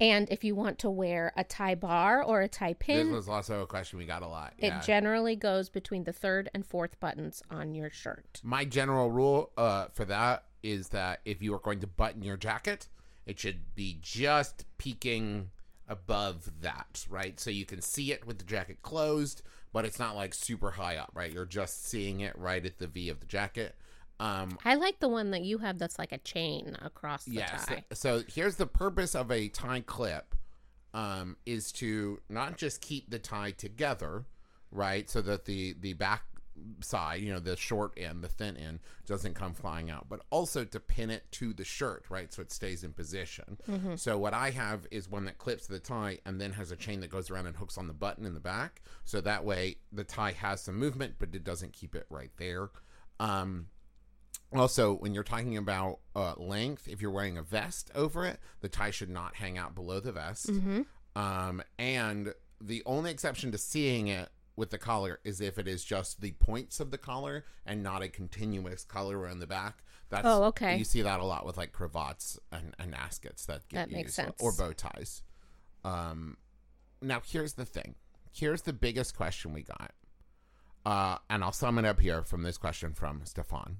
[0.00, 3.28] and if you want to wear a tie bar or a tie pin, This was
[3.28, 4.54] also a question we got a lot.
[4.58, 8.40] it generally goes between the third and fourth buttons on your shirt.
[8.44, 12.36] My general rule uh, for that is that if you are going to button your
[12.36, 12.88] jacket,
[13.26, 15.50] it should be just peeking
[15.88, 17.40] above that, right?
[17.40, 20.96] So you can see it with the jacket closed, but it's not like super high
[20.96, 21.32] up, right?
[21.32, 23.74] You're just seeing it right at the V of the jacket.
[24.20, 27.66] Um, I like the one that you have that's like a chain across the yes.
[27.66, 27.84] tie.
[27.92, 30.34] So here's the purpose of a tie clip
[30.92, 34.24] um, is to not just keep the tie together,
[34.72, 35.08] right?
[35.08, 36.22] So that the the back
[36.80, 40.64] side, you know, the short end, the thin end, doesn't come flying out, but also
[40.64, 42.32] to pin it to the shirt, right?
[42.32, 43.58] So it stays in position.
[43.96, 46.76] So what I have is one that clips to the tie and then has a
[46.76, 48.82] chain that goes around and hooks on the button in the back.
[49.04, 52.70] So that way the tie has some movement, but it doesn't keep it right there.
[53.20, 53.66] Um,
[54.54, 58.68] also, when you're talking about uh, length, if you're wearing a vest over it, the
[58.68, 60.50] tie should not hang out below the vest.
[61.16, 65.84] Um, and the only exception to seeing it with the collar is if it is
[65.84, 69.82] just the points of the collar and not a continuous collar around the back.
[70.10, 70.76] That's, Oh, okay.
[70.78, 74.06] You see that a lot with like cravats and, and ascots that get That makes
[74.08, 74.34] used, sense.
[74.40, 75.22] or bow ties.
[75.84, 76.38] Um,
[77.02, 77.94] now here's the thing.
[78.32, 79.92] Here's the biggest question we got.
[80.86, 83.78] Uh, and I'll sum it up here from this question from Stefan.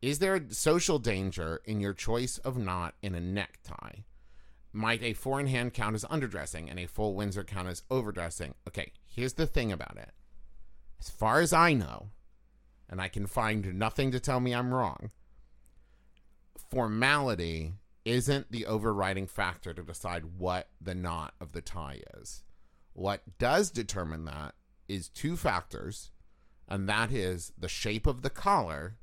[0.00, 4.02] Is there a social danger in your choice of knot in a necktie?
[4.72, 8.54] Might a four in hand count as underdressing and a full Windsor count as overdressing?
[8.68, 10.12] Okay, here's the thing about it.
[11.00, 12.10] As far as I know,
[12.88, 15.10] and I can find nothing to tell me I'm wrong,
[16.70, 22.44] formality isn't the overriding factor to decide what the knot of the tie is.
[22.92, 24.54] What does determine that
[24.86, 26.12] is two factors,
[26.68, 28.96] and that is the shape of the collar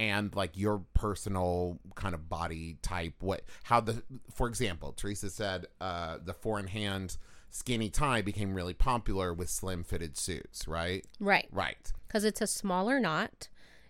[0.00, 4.02] and like your personal kind of body type what how the
[4.34, 7.18] for example teresa said uh the four in hand
[7.50, 11.46] skinny tie became really popular with slim fitted suits right Right.
[11.52, 13.48] right Because it's a smaller knot,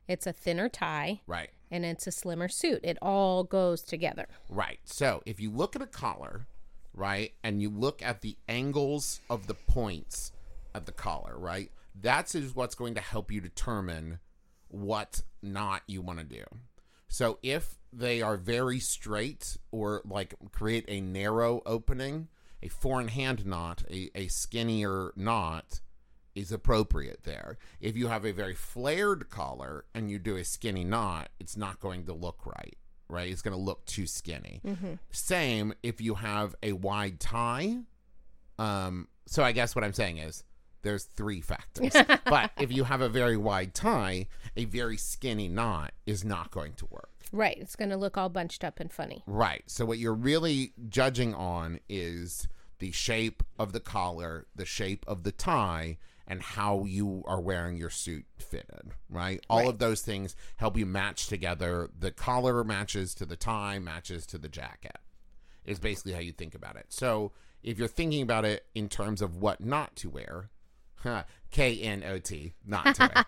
[0.09, 2.81] it's a thinner tie, right and it's a slimmer suit.
[2.83, 4.27] It all goes together.
[4.49, 4.81] Right.
[4.85, 6.47] So if you look at a collar,
[6.93, 10.33] right, and you look at the angles of the points
[10.75, 14.19] of the collar, right, that's is what's going to help you determine
[14.71, 16.45] what knot you want to do.
[17.09, 22.29] So if they are very straight or like create a narrow opening,
[22.63, 25.81] a four in hand knot, a, a skinnier knot
[26.35, 27.59] is appropriate there.
[27.81, 31.81] If you have a very flared collar and you do a skinny knot, it's not
[31.81, 32.77] going to look right,
[33.09, 33.31] right?
[33.31, 34.61] It's going to look too skinny.
[35.11, 37.79] Same if you have a wide tie.
[38.59, 40.45] Um, so I guess what I'm saying is
[40.83, 41.93] there's three factors.
[42.25, 46.73] but if you have a very wide tie, a very skinny knot is not going
[46.75, 47.11] to work.
[47.33, 47.57] Right.
[47.61, 49.23] It's going to look all bunched up and funny.
[49.27, 49.63] Right.
[49.67, 52.49] So what you're really judging on is
[52.81, 57.77] the shape of the collar, the shape of the tie, and how you are wearing
[57.77, 59.45] your suit fitted, right?
[59.51, 59.69] All Right.
[59.69, 61.91] of those things help you match together.
[61.97, 64.99] The collar matches to the tie, matches to the jacket.
[65.65, 66.87] Is basically how you think about it.
[66.89, 70.51] So if you're thinking about it in terms of what not to wear,
[71.51, 73.27] K N O T, not to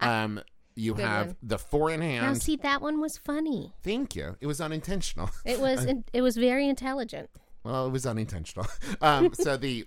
[0.00, 0.40] um,
[0.74, 1.36] you Good have one.
[1.42, 2.42] the four in Now, hand.
[2.42, 3.74] see, that one was funny.
[3.82, 4.36] Thank you.
[4.40, 5.30] It was unintentional.
[5.44, 5.86] It was.
[6.12, 7.30] it was very intelligent.
[7.64, 8.66] Well, it was unintentional.
[9.00, 9.86] Um, so the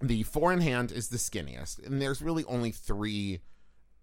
[0.00, 3.40] the four in hand is the skinniest, and there's really only three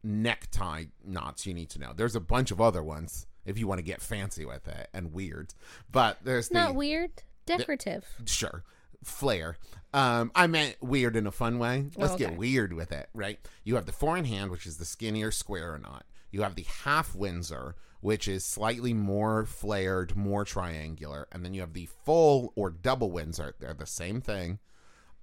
[0.04, 1.92] necktie knots you need to know.
[1.96, 5.14] There's a bunch of other ones if you want to get fancy with it and
[5.14, 5.54] weird,
[5.92, 7.12] but there's the not weird.
[7.46, 8.06] Decorative.
[8.26, 8.64] sure
[9.04, 9.58] flair.
[9.94, 11.86] Um, I meant weird in a fun way.
[11.96, 13.40] Let's Oh, get weird with it, right?
[13.64, 16.06] You have the four in hand, which is the skinnier square or not.
[16.32, 21.62] You have the half Windsor, which is slightly more flared, more triangular, and then you
[21.62, 23.56] have the full or double Windsor.
[23.60, 24.60] They're the same thing,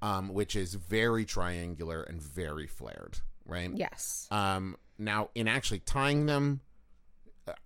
[0.01, 3.71] um, which is very triangular and very flared, right?
[3.75, 4.27] yes.
[4.31, 6.61] Um, now, in actually tying them,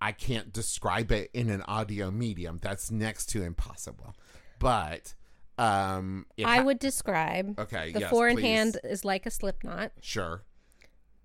[0.01, 2.59] I can't describe it in an audio medium.
[2.61, 4.15] That's next to impossible.
[4.59, 5.13] But
[5.57, 8.43] um, I ha- would describe Okay, the yes, four in please.
[8.43, 9.91] hand is like a slip knot.
[10.01, 10.43] Sure.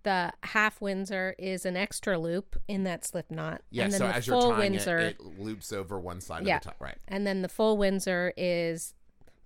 [0.04, 3.62] The half Windsor is an extra loop in that slip knot.
[3.70, 3.84] Yeah.
[3.84, 6.44] and then So the as you're full tying Windsor, it, it loops over one side
[6.46, 6.56] Yeah.
[6.56, 6.80] of the top.
[6.80, 6.98] Right.
[7.06, 8.94] and then the full Windsor is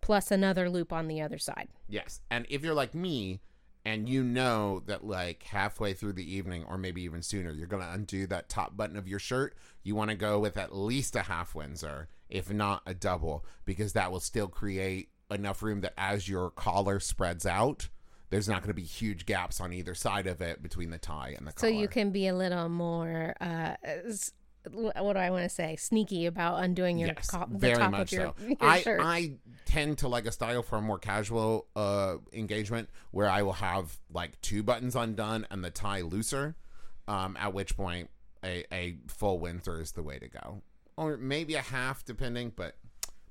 [0.01, 1.69] plus another loop on the other side.
[1.89, 2.21] Yes.
[2.31, 3.41] And if you're like me,
[3.87, 7.89] and you know that like halfway through the evening, or maybe even sooner, you're gonna
[7.93, 9.55] undo that top button of your shirt.
[9.85, 13.93] You want to go with at least a half Windsor, if not a double, because
[13.93, 17.89] that will still create enough room that as your collar spreads out,
[18.31, 21.35] there's not going to be huge gaps on either side of it between the tie
[21.39, 21.69] and the collar.
[21.69, 21.81] So collar.
[21.83, 23.77] you can be a little more, uh,
[24.73, 27.93] what do I want to say, sneaky about undoing your yes, co- the very top
[27.93, 28.47] much of your, so.
[28.49, 29.01] your I, shirt.
[29.01, 29.33] I
[29.67, 33.99] tend to like a style for a more casual uh, engagement where I will have
[34.11, 36.57] like two buttons undone and the tie looser.
[37.09, 38.11] Um, at which point,
[38.45, 40.63] a, a full Windsor is the way to go,
[40.97, 42.53] or maybe a half, depending.
[42.55, 42.77] But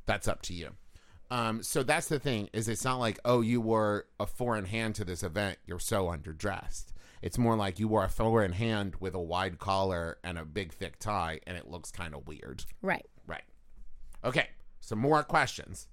[0.05, 0.71] that's up to you.
[1.31, 4.65] Um, so that's the thing is it's not like oh you wore a four in
[4.65, 6.93] hand to this event you're so underdressed.
[7.21, 10.45] It's more like you wore a four in hand with a wide collar and a
[10.45, 12.63] big thick tie, and it looks kind of weird.
[12.81, 13.05] right.
[13.27, 13.43] Right.
[14.23, 14.49] Okay.
[14.79, 15.87] Some more questions.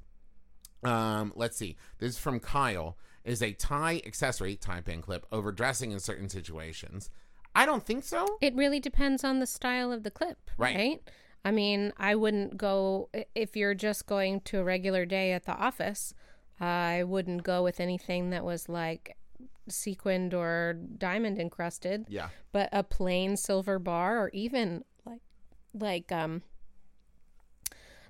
[0.83, 1.77] Um, let's see.
[1.99, 2.97] This is from Kyle.
[3.25, 7.09] Is a tie accessory, tie pin clip, overdressing in certain situations?
[7.55, 8.27] I don't think so.
[8.41, 10.75] It really depends on the style of the clip, Right.
[10.77, 11.03] right?
[11.45, 15.53] I mean, I wouldn't go if you're just going to a regular day at the
[15.55, 16.15] office.
[16.61, 19.17] I wouldn't go with anything that was like
[19.69, 22.07] sequined or diamond encrusted.
[22.09, 22.29] Yeah.
[22.53, 25.21] But a plain silver bar, or even like
[25.75, 26.43] like um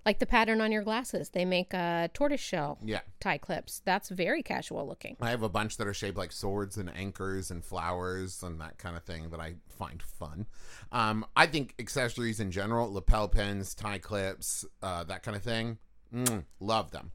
[0.05, 3.01] like the pattern on your glasses, they make uh, tortoise shell Yeah.
[3.21, 3.83] tie clips.
[3.85, 5.17] That's very casual looking.
[5.21, 8.79] I have a bunch that are shaped like swords and anchors and flowers and that
[8.79, 10.47] kind of thing that I find fun.
[10.91, 15.79] Um, I think accessories in general, lapel pins, tie clips, uh, that kind of thing,
[16.13, 17.13] mm, love them.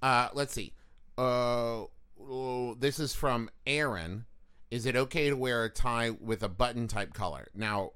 [0.00, 0.72] Uh, let's see.
[1.16, 1.84] Uh,
[2.20, 4.26] oh, this is from Aaron.
[4.70, 7.48] Is it okay to wear a tie with a button type collar?
[7.54, 7.92] Now,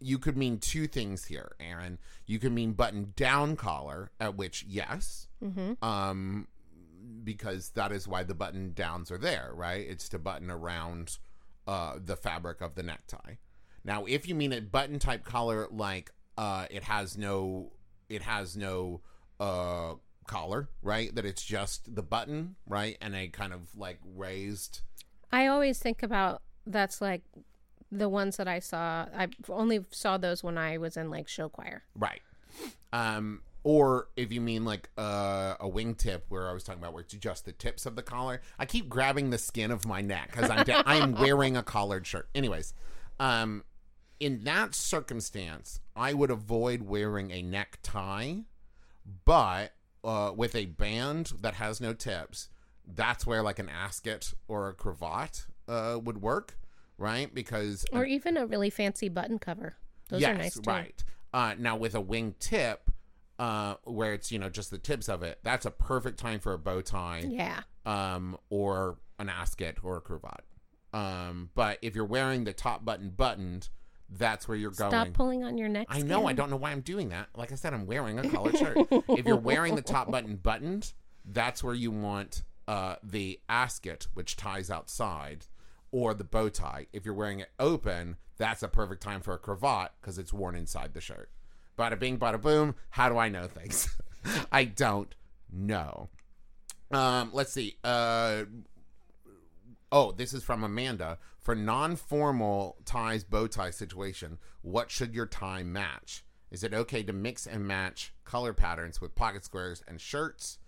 [0.00, 1.98] you could mean two things here, Aaron.
[2.26, 5.84] You could mean button down collar, at which yes, Mm-hmm.
[5.84, 6.48] um,
[7.24, 9.86] because that is why the button downs are there, right?
[9.88, 11.18] It's to button around
[11.66, 13.34] uh, the fabric of the necktie.
[13.84, 17.72] Now, if you mean a button type collar, like uh, it has no,
[18.08, 19.00] it has no
[19.38, 19.94] uh,
[20.26, 21.14] collar, right?
[21.14, 24.80] That it's just the button, right, and a kind of like raised.
[25.32, 27.22] I always think about that's like
[27.90, 29.06] the ones that I saw.
[29.16, 31.82] I only saw those when I was in like show choir.
[31.94, 32.22] Right.
[32.92, 37.02] Um, or if you mean like uh, a wingtip, where I was talking about, where
[37.02, 38.40] it's just the tips of the collar.
[38.58, 41.62] I keep grabbing the skin of my neck because I'm da- I am wearing a
[41.62, 42.28] collared shirt.
[42.34, 42.74] Anyways,
[43.18, 43.64] um,
[44.20, 48.36] in that circumstance, I would avoid wearing a necktie,
[49.24, 49.72] but
[50.04, 52.48] uh, with a band that has no tips,
[52.86, 56.56] that's where like an ascot or a cravat uh, would work,
[56.98, 57.32] right?
[57.34, 59.76] Because Or even a really fancy button cover.
[60.08, 60.62] Those yes, are nice too.
[60.66, 61.04] right.
[61.32, 62.90] Uh, now with a wing tip,
[63.38, 66.52] uh, where it's you know just the tips of it, that's a perfect time for
[66.54, 67.60] a bow tie, Yeah.
[67.84, 70.44] um, or an ascot or a cravat.
[70.92, 73.68] Um, but if you're wearing the top button buttoned,
[74.08, 75.04] that's where you're Stop going.
[75.06, 75.86] Stop pulling on your neck.
[75.90, 76.26] I know.
[76.26, 77.28] I don't know why I'm doing that.
[77.34, 78.78] Like I said, I'm wearing a collared shirt.
[79.08, 80.92] if you're wearing the top button buttoned,
[81.24, 85.44] that's where you want uh, the ascot, which ties outside,
[85.90, 86.86] or the bow tie.
[86.92, 90.54] If you're wearing it open, that's a perfect time for a cravat because it's worn
[90.54, 91.30] inside the shirt.
[91.78, 92.74] Bada bing, bada boom.
[92.90, 93.88] How do I know things?
[94.52, 95.14] I don't
[95.52, 96.08] know.
[96.90, 97.76] Um, let's see.
[97.84, 98.44] Uh,
[99.92, 101.18] oh, this is from Amanda.
[101.40, 106.24] For non-formal ties, bow tie situation, what should your tie match?
[106.50, 110.58] Is it okay to mix and match color patterns with pocket squares and shirts?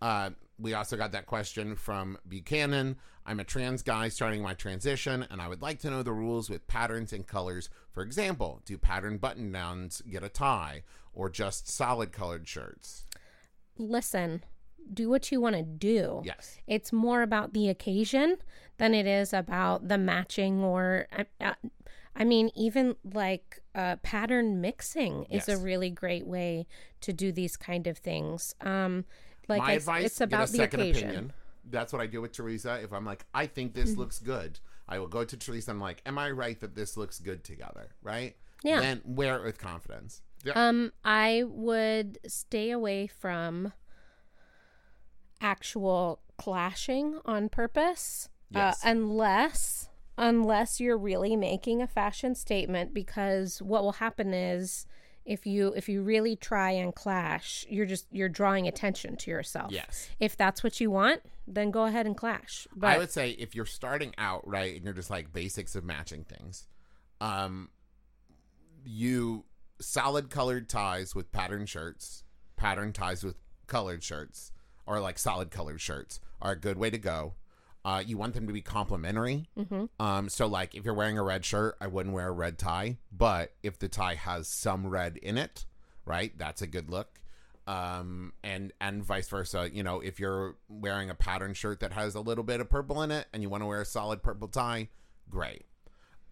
[0.00, 2.96] Uh, we also got that question from Buchanan.
[3.24, 6.48] I'm a trans guy starting my transition, and I would like to know the rules
[6.48, 7.68] with patterns and colors.
[7.92, 10.82] For example, do pattern button downs get a tie,
[11.12, 13.04] or just solid colored shirts?
[13.78, 14.44] Listen,
[14.92, 16.22] do what you want to do.
[16.24, 16.58] Yes.
[16.66, 18.36] It's more about the occasion
[18.78, 21.54] than it is about the matching or, I, uh,
[22.14, 25.58] I mean, even like uh, pattern mixing is Yes.
[25.58, 26.66] a really great way
[27.00, 28.54] to do these kind of things.
[28.60, 29.04] Um,
[29.48, 31.04] like my I, advice it's get about a the second occasion.
[31.08, 31.32] opinion
[31.70, 34.00] that's what i do with teresa if i'm like i think this Mm-hmm.
[34.00, 36.96] looks good i will go to teresa and I'm like am i right that this
[36.96, 38.80] looks good together right Yeah.
[38.80, 40.52] then wear it with confidence yeah.
[40.68, 43.72] Um, I would stay away from
[45.40, 48.84] actual clashing on purpose, Yes.
[48.84, 49.88] uh, unless
[50.18, 52.94] unless you're really making a fashion statement.
[52.94, 54.86] Because what will happen is
[55.26, 59.72] if you if you really try and clash, you're just you're drawing attention to yourself.
[59.72, 62.66] yes If that's what you want, then go ahead and clash.
[62.74, 65.84] But i would say if you're starting out right and you're just like basics of
[65.84, 66.66] matching things
[67.20, 67.70] um
[68.84, 69.44] you
[69.80, 72.22] solid colored ties with patterned shirts
[72.56, 74.52] pattern ties with colored shirts
[74.86, 77.34] or like solid colored shirts are a good way to go
[77.86, 79.46] uh, you want them to be complementary
[80.00, 82.98] Um, so like if you're wearing a red shirt, I wouldn't wear a red tie,
[83.12, 85.64] but if the tie has some red in it,
[86.04, 87.20] right, that's a good look.
[87.68, 89.70] Um, and and vice versa.
[89.72, 93.02] You know, if you're wearing a pattern shirt that has a little bit of purple
[93.02, 94.88] in it, and you want to wear a solid purple tie,
[95.30, 95.64] great.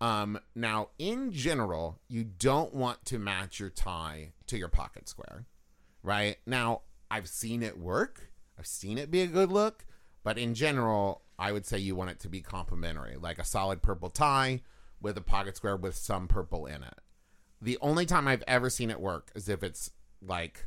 [0.00, 5.46] Um, now in general, you don't want to match your tie to your pocket square,
[6.02, 6.36] right?
[6.46, 8.30] Now I've seen it work.
[8.58, 9.84] I've seen it be a good look,
[10.22, 13.82] but in general, I would say you want it to be complementary, like a solid
[13.82, 14.62] purple tie
[15.00, 16.94] with a pocket square with some purple in it.
[17.60, 19.90] The only time I've ever seen it work is if it's
[20.22, 20.66] like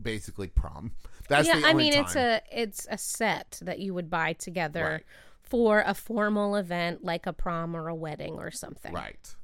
[0.00, 0.92] basically prom.
[1.28, 2.04] That's yeah, I mean time.
[2.04, 5.02] it's a it's a set that you would buy together Right.
[5.42, 8.92] for a formal event like a prom or a wedding or something.
[8.92, 9.34] Right.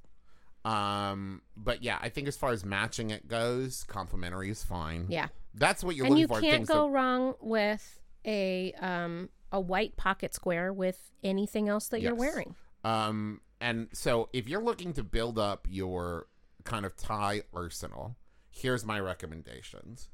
[0.65, 5.07] Um, but yeah, I think as far as matching it goes, complimentary is fine.
[5.09, 5.29] Yeah.
[5.55, 6.41] That's what you're and looking you for.
[6.41, 12.01] can't go that- wrong with a um a white pocket square with anything else that
[12.01, 12.55] you're wearing.
[12.85, 16.27] Um, and so if you're looking to build up your
[16.65, 18.17] kind of tie arsenal,
[18.51, 20.09] here's my recommendations.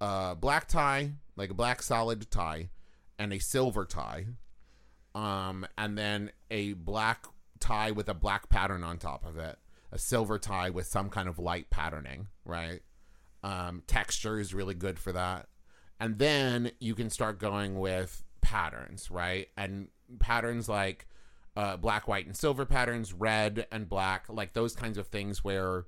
[0.00, 2.70] Uh, black tie, like a black solid tie,
[3.18, 4.26] and a silver tie.
[5.14, 7.26] Um, and then a black
[7.60, 9.58] tie with a black pattern on top of it.
[9.92, 12.80] A silver tie with some kind of light patterning, right?
[13.42, 15.48] Um, texture is really good for that.
[16.00, 19.48] And then you can start going with patterns, right?
[19.56, 19.88] And
[20.18, 21.06] patterns like
[21.56, 25.86] uh, black, white, and silver patterns, red and black, like those kinds of things where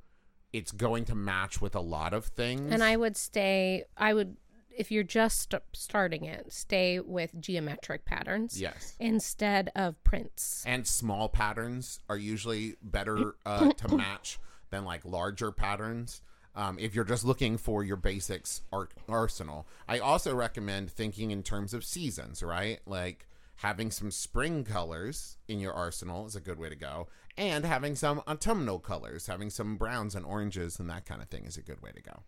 [0.52, 2.72] it's going to match with a lot of things.
[2.72, 4.36] And I would stay I would
[4.76, 8.96] if you're just st- starting it, stay with geometric patterns yes.
[8.98, 10.64] instead of prints.
[10.66, 14.38] And small patterns are usually better uh, to match
[14.70, 16.22] than like larger patterns.
[16.56, 21.42] Um, if you're just looking for your basics ar- arsenal, I also recommend thinking in
[21.42, 22.80] terms of seasons, right?
[22.86, 23.26] Like
[23.56, 27.08] having some spring colors in your arsenal is a good way to go.
[27.36, 31.44] And having some autumnal colors, having some browns and oranges and that kind of thing
[31.44, 32.22] is a good way to go.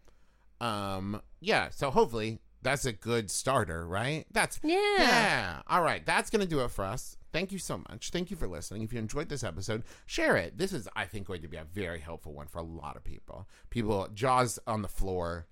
[0.67, 4.27] Um, yeah, so hopefully that's a good starter, right?
[4.31, 4.77] That's Yeah.
[4.99, 5.63] Yeah.
[5.69, 7.17] All right, that's to do it for us.
[7.33, 8.11] Thank you so much.
[8.11, 8.83] Thank you for listening.
[8.83, 10.57] If you enjoyed this episode, share it.
[10.57, 13.05] This is, I think, going to be a very helpful one for a lot of
[13.05, 13.47] people.
[13.69, 15.47] People, jaws on the floor.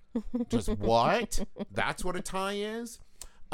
[0.49, 1.45] Just what?
[1.71, 2.99] That's what a tie is?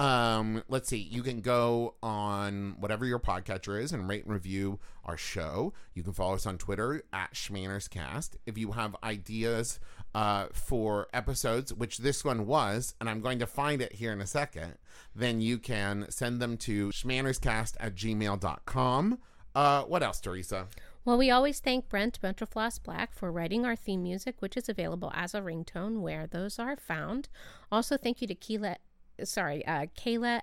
[0.02, 0.97] Um, let's see.
[0.97, 5.74] You can go on whatever your podcatcher is and rate and review our show.
[5.93, 8.32] You can follow us on Twitter at ShmannersCast.
[8.47, 9.80] If you have ideas
[10.16, 14.22] uh, for episodes, which this one was, and I'm going to find it here in
[14.22, 14.74] a second,
[15.16, 19.20] then you can send them to shmannerscast at gmail.com.
[19.54, 20.66] Uh, what else, Teresa?
[21.06, 25.12] Well, we always thank Brent Brentalfloss Black for writing our theme music, which is available
[25.14, 27.30] as a ringtone where those are found.
[27.72, 28.78] Also, thank you to Keela,
[29.26, 30.41] sorry, uh, Kayla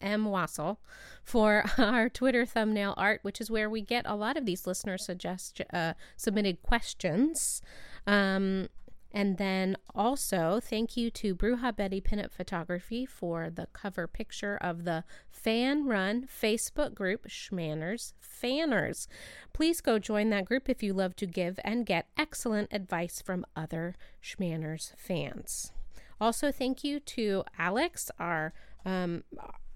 [0.00, 0.26] M.
[0.26, 0.78] Wasil
[1.22, 4.98] for our Twitter thumbnail art, which is where we get a lot of these listener
[4.98, 7.62] suggest uh, submitted questions.
[8.06, 8.68] Um,
[9.12, 14.84] and then also, thank you to Bruja Betty Pinup Photography for the cover picture of
[14.84, 19.08] the fan run Facebook group Shmanners Fanners.
[19.52, 23.44] Please go join that group if you love to give and get excellent advice from
[23.56, 25.72] other Shmanners fans.
[26.20, 28.52] Also, thank you to Alex, our
[28.84, 29.24] um,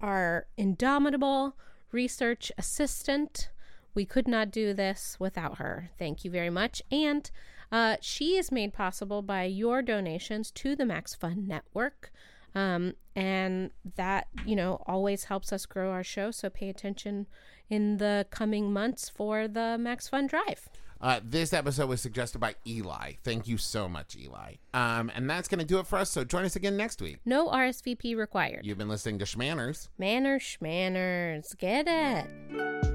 [0.01, 1.55] our indomitable
[1.91, 3.49] research assistant.
[3.93, 5.89] We could not do this without her.
[5.97, 6.81] Thank you very much.
[6.91, 7.29] And
[7.71, 12.11] uh, she is made possible by your donations to the MaxFun Network.
[12.53, 16.31] Um, and that, you know, always helps us grow our show.
[16.31, 17.27] So pay attention
[17.69, 20.69] in the coming months for the MaxFun Drive.
[21.05, 23.11] Uh, this episode was suggested by Eli.
[23.23, 24.55] Thank you so much, Eli.
[24.73, 26.09] Um, and that's going to do it for us.
[26.09, 27.17] So join us again next week.
[27.25, 28.61] No RSVP required.
[28.65, 29.89] You've been listening to Shmanners.
[29.99, 32.94] Manners, shmanners, get it.